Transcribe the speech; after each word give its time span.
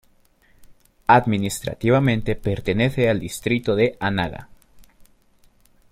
Administrativamente 1.05 2.35
pertenece 2.35 3.07
al 3.07 3.19
Distrito 3.19 3.75
de 3.75 3.97
Anaga. 3.99 4.47